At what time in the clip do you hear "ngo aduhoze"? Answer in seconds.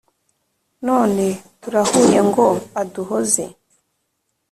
2.27-3.45